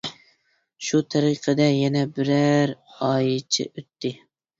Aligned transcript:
شۇ 0.85 1.01
تەرىقىدە 1.15 1.67
يەنە 1.67 2.01
بىرەر 2.15 2.73
ئايچە 3.09 3.67
ئۆتتى. 3.67 4.13